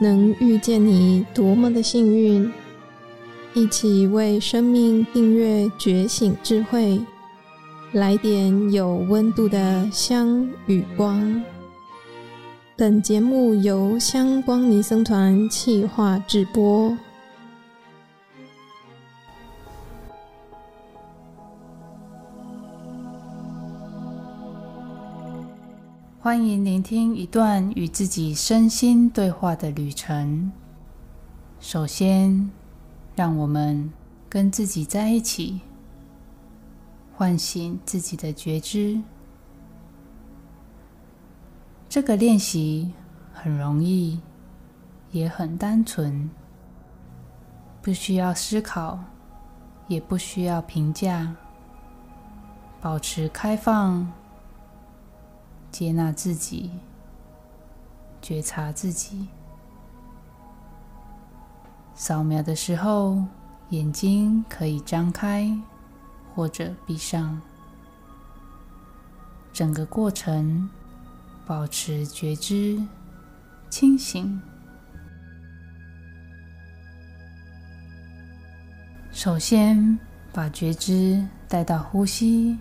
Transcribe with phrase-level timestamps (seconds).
[0.00, 2.50] 能遇见你多么的幸运！
[3.52, 7.00] 一起为生命订阅觉醒智慧，
[7.92, 11.42] 来点有温度的香与光。
[12.76, 16.96] 本节目由香光尼僧团企划制播。
[26.22, 30.52] 欢迎聆听一段与自己身心对话的旅程。
[31.60, 32.50] 首先，
[33.16, 33.90] 让我们
[34.28, 35.62] 跟自己在一起，
[37.16, 39.00] 唤醒自己的觉知。
[41.88, 42.92] 这个练习
[43.32, 44.20] 很容易，
[45.12, 46.28] 也很单纯，
[47.80, 48.98] 不需要思考，
[49.88, 51.34] 也不需要评价，
[52.78, 54.19] 保持开放。
[55.70, 56.70] 接纳自己，
[58.20, 59.28] 觉察自己。
[61.94, 63.22] 扫描的时候，
[63.70, 65.50] 眼睛可以张开
[66.34, 67.40] 或者闭上。
[69.52, 70.68] 整个过程
[71.46, 72.82] 保持觉知、
[73.68, 74.40] 清醒。
[79.12, 79.98] 首先，
[80.32, 82.56] 把觉知带到呼吸，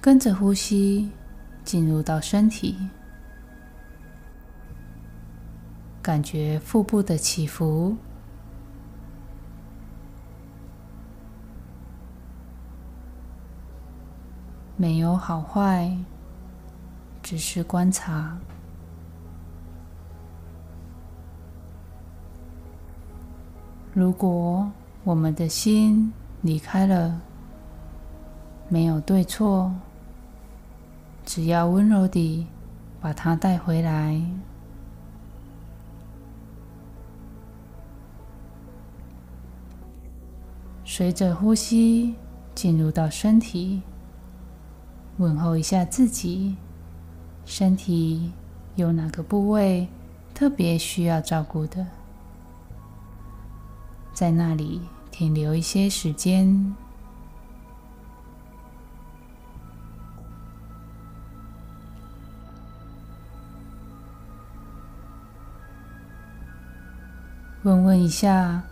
[0.00, 1.10] 跟着呼吸。
[1.64, 2.76] 进入到身体，
[6.02, 7.96] 感觉腹部的起伏，
[14.76, 15.96] 没有好坏，
[17.22, 18.36] 只是观察。
[23.94, 24.70] 如果
[25.04, 27.20] 我们的心离开了，
[28.68, 29.72] 没有对错。
[31.24, 32.46] 只要温柔地
[33.00, 34.20] 把它带回来，
[40.84, 42.14] 随着呼吸
[42.54, 43.82] 进入到身体，
[45.16, 46.56] 问候一下自己：
[47.44, 48.30] 身体
[48.76, 49.88] 有哪个部位
[50.34, 51.86] 特别需要照顾的？
[54.12, 56.74] 在那里停留一些时间。
[67.64, 68.62] 问问一下，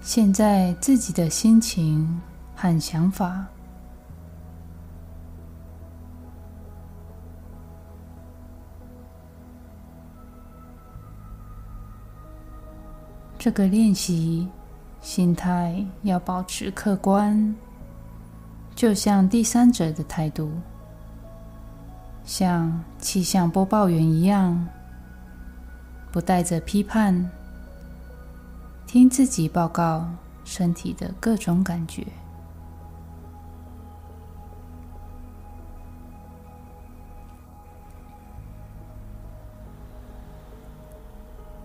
[0.00, 2.20] 现在自己的心情
[2.54, 3.44] 和想法。
[13.36, 14.48] 这个练习，
[15.00, 17.52] 心态要保持客观，
[18.76, 20.52] 就像第三者的态度，
[22.24, 24.64] 像气象播报员一样，
[26.12, 27.28] 不带着批判。
[28.86, 30.08] 听自己报告
[30.44, 32.06] 身体的各种感觉，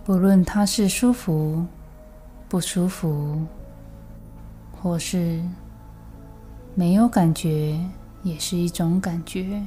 [0.03, 1.65] 不论它是舒服、
[2.49, 3.39] 不舒服，
[4.81, 5.41] 或是
[6.73, 7.79] 没有感觉，
[8.23, 9.61] 也是一种感觉。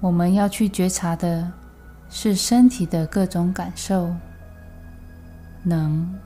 [0.00, 1.52] 我们要去觉察的。
[2.16, 4.14] 是身体的各种感受，
[5.64, 6.16] 冷、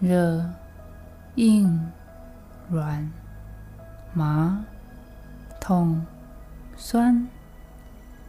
[0.00, 0.44] 热、
[1.36, 1.90] 硬、
[2.68, 3.10] 软、
[4.12, 4.62] 麻、
[5.58, 6.04] 痛、
[6.76, 7.26] 酸，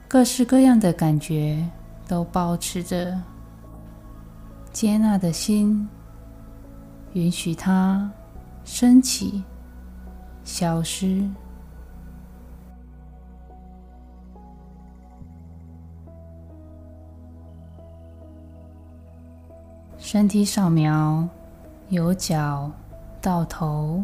[0.07, 1.69] 各式各样的感觉
[2.07, 3.21] 都保持着
[4.71, 5.85] 接纳的心，
[7.11, 8.09] 允许它
[8.63, 9.43] 升起、
[10.45, 11.29] 消失。
[20.11, 21.29] 身体扫描，
[21.89, 22.71] 由脚
[23.21, 24.03] 到头，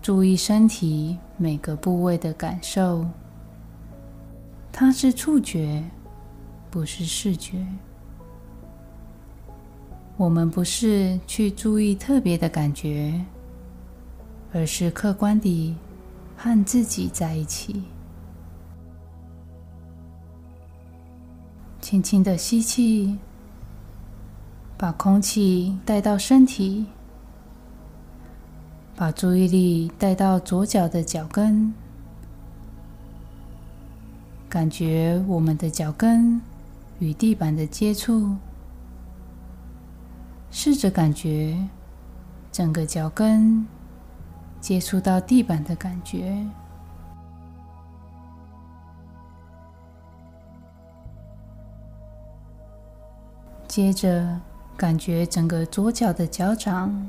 [0.00, 3.04] 注意身体每个部位的感受。
[4.70, 5.82] 它是触觉，
[6.70, 7.66] 不是视觉。
[10.16, 13.20] 我们不是去注意特别的感觉，
[14.52, 15.74] 而是客观地
[16.36, 17.82] 和自己在一起。
[21.80, 23.18] 轻轻的吸气。
[24.82, 26.84] 把空气带到身体
[28.96, 31.72] 把注意力带到左脚的脚跟
[34.48, 36.40] 感觉我们的脚跟
[36.98, 38.34] 与地板的接触
[40.50, 41.56] 试着感觉
[42.50, 43.64] 整个脚跟
[44.60, 46.44] 接触到地板的感觉。
[53.68, 54.40] 接着
[54.76, 57.08] 感觉整个左脚的脚掌、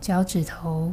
[0.00, 0.90] 脚趾头。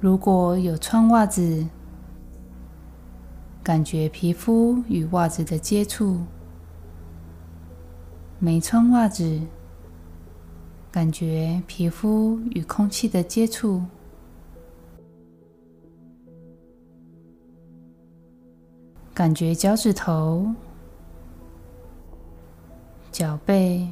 [0.00, 1.66] 如果有穿袜子，
[3.62, 6.16] 感觉皮肤与袜子的接触；
[8.40, 9.40] 没穿袜子，
[10.90, 13.82] 感觉皮肤与空气的接触。
[19.22, 20.52] 感觉脚趾头、
[23.12, 23.86] 脚背、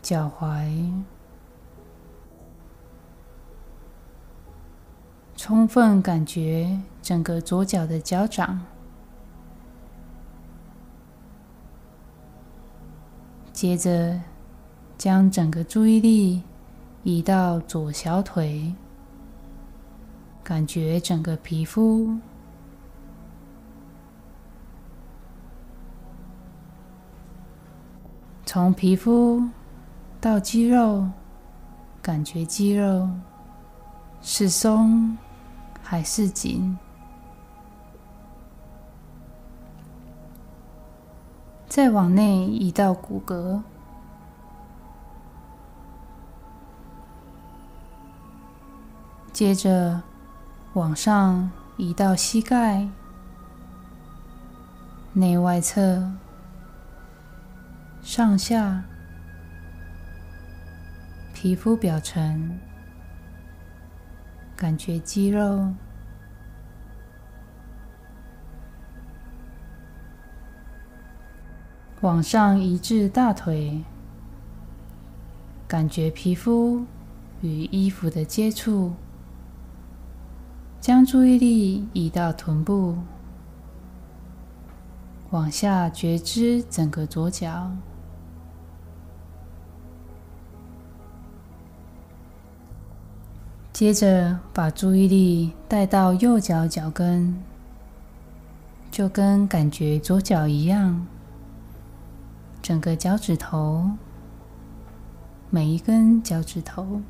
[0.00, 0.90] 脚踝。
[5.36, 8.58] 充分感觉整个左脚的脚掌，
[13.52, 14.18] 接着
[14.96, 16.42] 将整个注意力
[17.02, 18.74] 移到左小腿，
[20.44, 22.16] 感觉整个皮肤，
[28.46, 29.42] 从皮肤
[30.20, 31.08] 到肌肉，
[32.00, 33.10] 感觉肌肉
[34.22, 35.16] 是松。
[35.86, 36.78] 还是紧，
[41.68, 43.60] 再往内移到骨骼，
[49.30, 50.02] 接着
[50.74, 52.88] 往上移到膝盖、
[55.12, 56.10] 内外侧、
[58.02, 58.82] 上下、
[61.32, 62.58] 皮肤表层。
[64.56, 65.74] 感觉肌肉
[72.00, 73.82] 往上移至大腿，
[75.66, 76.84] 感觉皮肤
[77.42, 78.94] 与衣服的接触，
[80.84, 82.94] 将注意力移到臀部，
[85.30, 87.70] 往下觉知整个左脚。
[93.72, 97.34] 接着把注意力带到右脚脚跟，
[98.90, 101.06] 就跟感觉左脚一样，
[102.60, 103.90] 整个脚趾头，
[105.48, 107.00] 每一根脚趾头，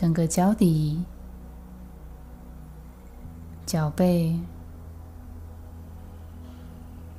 [0.00, 1.04] 整个脚底、
[3.66, 4.40] 脚背、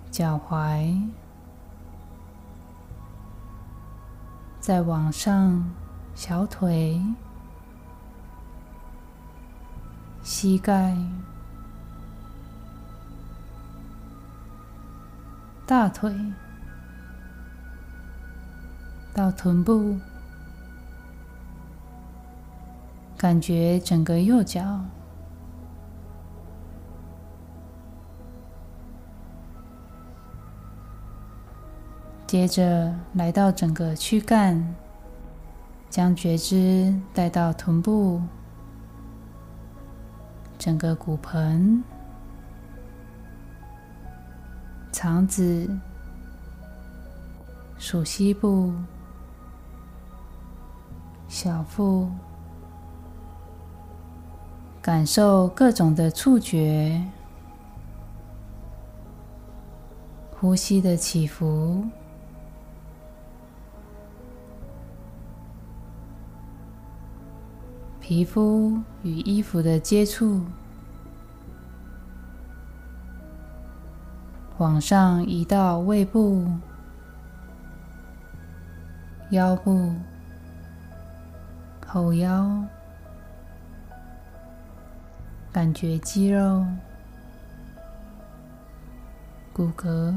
[0.10, 1.00] 脚踝，
[4.60, 5.64] 再往上。
[6.14, 7.00] 小腿、
[10.24, 10.98] 膝盖、
[15.66, 16.14] 大腿
[19.14, 19.98] 到臀部，
[23.22, 24.80] 感觉整个右脚，
[32.26, 34.76] 接着来到整个躯干。
[35.88, 38.20] 将觉知带到臀部，
[40.58, 41.84] 整个骨盆、
[44.92, 45.70] 肠子、
[47.78, 48.74] 属膝部、
[51.28, 52.10] 小腹，
[54.82, 57.00] 感受各种的触觉，
[60.32, 61.86] 呼吸的起伏。
[68.00, 70.42] 皮肤与衣服的接触，
[74.58, 76.46] 往上移到胃部、
[79.30, 79.94] 腰部、
[81.86, 82.52] 后腰，
[85.52, 86.66] 感觉肌肉、
[89.52, 90.16] 骨骼。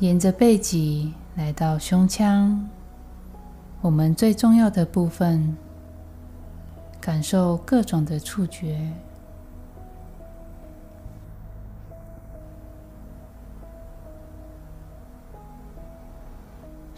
[0.00, 2.68] 沿着背脊来到胸腔，
[3.80, 5.56] 我们最重要的部分，
[7.00, 8.92] 感受各种的触觉，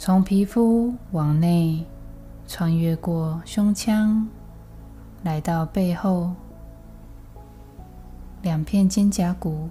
[0.07, 1.85] 从皮肤往内
[2.47, 4.25] 穿越过胸腔，
[5.25, 6.33] 来到背后
[8.41, 9.69] 两片肩胛骨。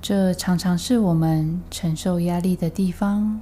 [0.00, 3.40] 这常常是我们承受压力的地方，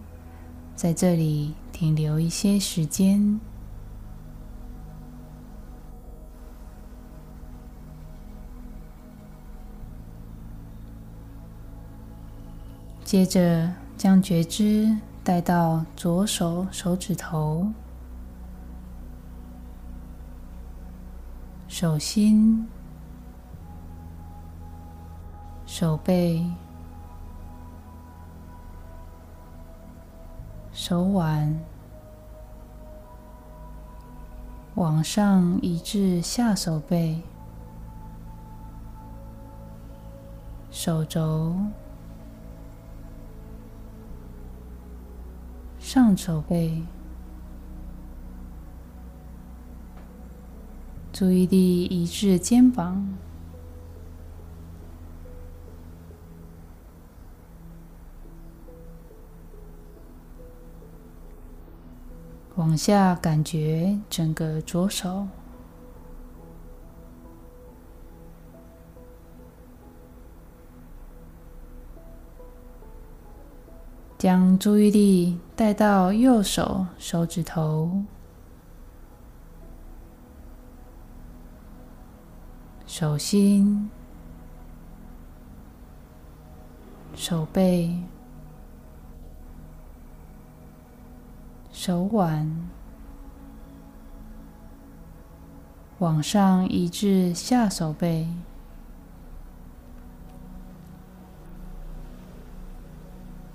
[0.74, 3.38] 在这里停留一些时间，
[13.12, 17.70] 接着将觉知带到左手手指头、
[21.68, 22.66] 手心、
[25.66, 26.42] 手背、
[30.72, 31.54] 手腕，
[34.74, 37.20] 往上移至下手背。
[40.70, 41.54] 手肘、
[45.94, 46.84] 上手背，
[51.12, 53.06] 注意力移至肩膀，
[62.54, 65.26] 往下感觉整个左手。
[74.22, 78.04] 将注意力带到右手手指头、
[82.86, 83.90] 手心、
[87.16, 88.00] 手背、
[91.72, 92.48] 手腕，
[95.98, 98.28] 往上移至下手背。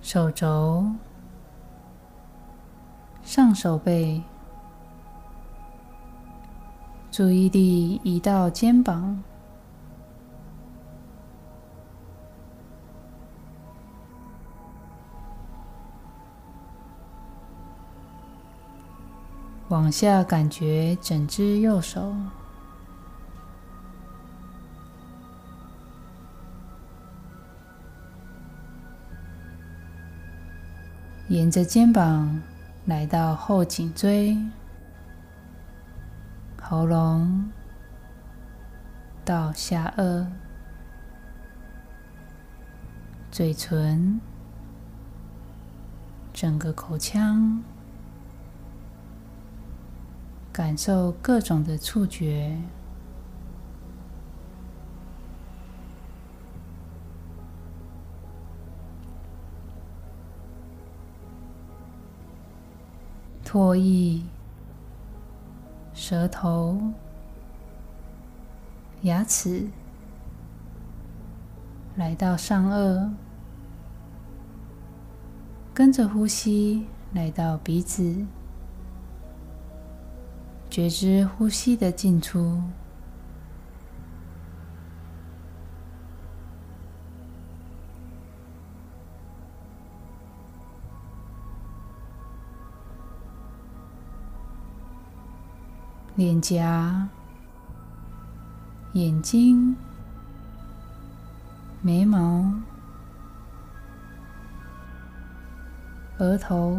[0.07, 0.85] 手肘、
[3.23, 4.21] 上手背，
[7.11, 9.21] 注意力移到肩膀，
[19.67, 22.15] 往下感觉整只右手。
[31.29, 32.41] 沿着肩膀
[32.85, 34.37] 来到后颈椎、
[36.61, 37.51] 喉咙
[39.25, 40.25] 到下颚、
[43.29, 44.21] 嘴唇、
[46.31, 47.61] 整个口腔，
[50.53, 52.57] 感受各种的触觉。
[63.57, 64.21] 唾液、
[65.91, 66.79] 舌头、
[69.01, 69.67] 牙齿，
[71.95, 73.09] 来到上颚，
[75.73, 78.27] 跟着呼吸来到鼻子，
[80.69, 82.61] 觉知呼吸的进出。
[96.17, 97.07] 脸颊、
[98.93, 99.75] 眼睛、
[101.79, 102.43] 眉毛、
[106.17, 106.75] 额头、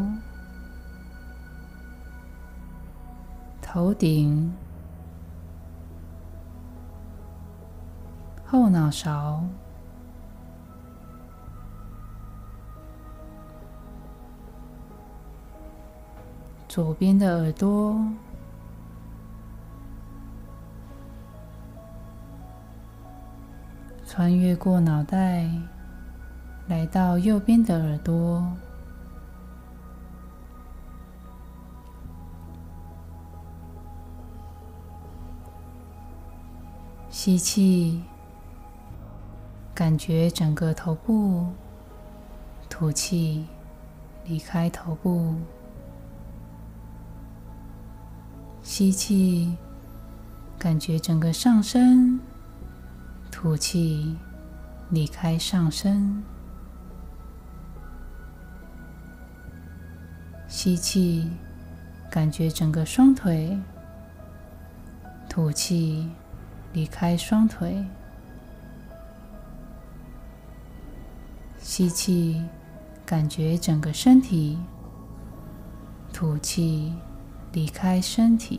[3.63, 4.53] 头顶、
[8.45, 9.41] 后脑勺、
[16.67, 17.97] 左边的耳朵。
[24.19, 25.49] 穿越过脑袋，
[26.67, 28.45] 来到右边的耳朵，
[37.09, 38.03] 吸气，
[39.73, 41.47] 感觉整个头部；
[42.69, 43.47] 吐气，
[44.25, 45.37] 离开头部。
[48.65, 49.57] 吸气，
[50.59, 52.19] 感觉整个上身。
[53.31, 54.17] 吐气，
[54.91, 56.23] 离开上身；
[60.49, 61.31] 吸气，
[62.11, 63.57] 感觉整个双腿；
[65.29, 66.11] 吐气，
[66.73, 67.85] 离开双腿；
[71.61, 72.45] 吸气，
[73.07, 74.59] 感觉整个身体；
[76.13, 76.93] 吐气，
[77.53, 78.59] 离开身体；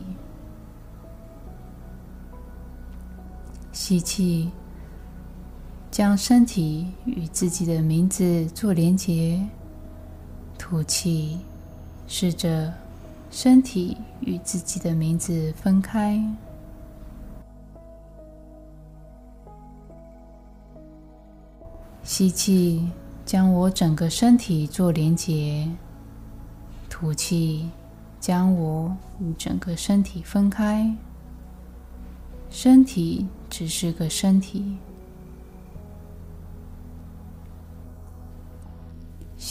[3.72, 4.50] 吸气。
[6.00, 9.38] 将身体与自己的名字做连结，
[10.56, 11.40] 吐气，
[12.06, 12.72] 试着
[13.30, 16.18] 身体与自己的名字分开。
[22.02, 22.88] 吸气，
[23.26, 25.68] 将我整个身体做连结，
[26.88, 27.68] 吐气，
[28.18, 30.96] 将我与整个身体分开。
[32.48, 34.78] 身体只是个身体。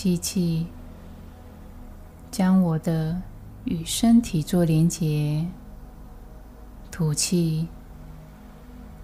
[0.01, 0.65] 吸气，
[2.31, 3.21] 将我的
[3.65, 5.45] 与身体做连结。
[6.89, 7.67] 吐气，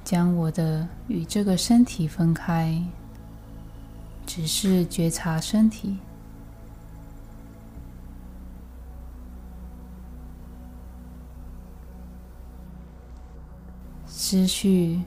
[0.06, 2.82] 将我的与这个身体分开。
[4.26, 5.98] 只是觉察身体，
[14.08, 15.02] 思绪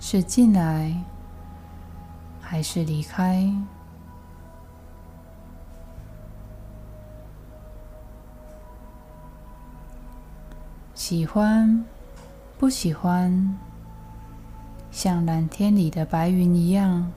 [0.00, 1.04] 是进来
[2.40, 3.54] 还是离开？
[11.06, 11.84] 喜欢
[12.58, 13.58] 不喜欢？
[14.90, 17.12] 像蓝天里的白云一样。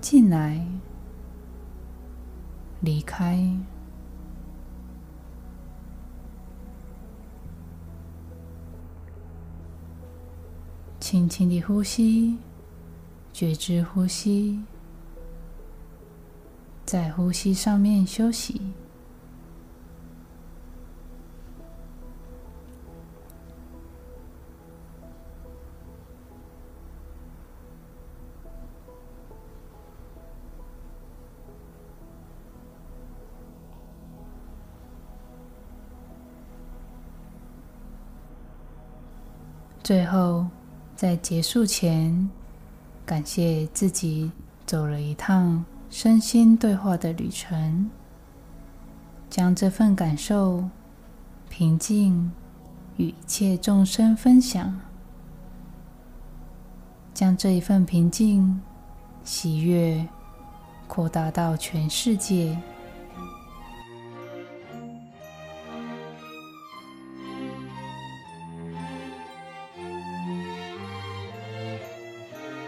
[0.00, 0.66] 进来，
[2.80, 3.48] 离开，
[10.98, 12.38] 轻轻的呼吸，
[13.32, 14.60] 觉知呼吸，
[16.84, 18.60] 在呼吸上面休息。
[39.84, 40.46] 最后，
[40.96, 42.30] 在结束前，
[43.04, 44.32] 感谢自己
[44.64, 47.90] 走了一趟身心对话的旅程，
[49.28, 50.64] 将这份感受、
[51.50, 52.32] 平静
[52.96, 54.80] 与一切众生分享，
[57.12, 58.58] 将这一份平静、
[59.22, 60.08] 喜悦
[60.88, 62.58] 扩大到全世界。